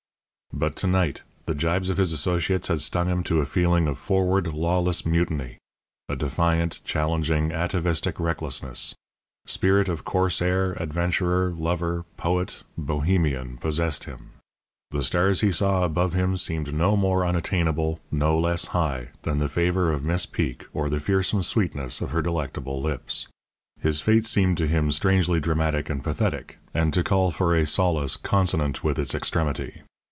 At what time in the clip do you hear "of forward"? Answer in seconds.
3.87-4.47